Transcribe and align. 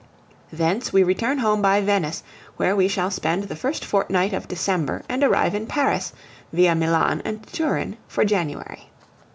Thence 0.51 0.91
we 0.91 1.03
return 1.03 1.37
home 1.37 1.61
by 1.61 1.79
Venice, 1.79 2.23
where 2.57 2.75
we 2.75 2.87
shall 2.87 3.11
spend 3.11 3.43
the 3.43 3.55
first 3.55 3.85
fortnight 3.85 4.33
of 4.33 4.47
December, 4.47 5.03
and 5.07 5.23
arrive 5.23 5.53
in 5.53 5.67
Paris, 5.67 6.11
via 6.51 6.73
Milan 6.73 7.21
and 7.23 7.45
Turin, 7.45 7.97
for 8.07 8.25
January. 8.25 8.89